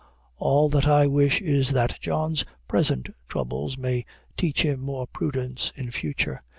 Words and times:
All 0.39 0.67
that 0.69 0.87
I 0.87 1.05
wish 1.05 1.41
is, 1.41 1.73
that 1.73 1.99
John's 2.01 2.43
present 2.67 3.09
troubles 3.29 3.77
may 3.77 4.03
teach 4.35 4.63
him 4.63 4.79
more 4.79 5.05
prudence 5.05 5.71
in 5.75 5.91
future. 5.91 6.41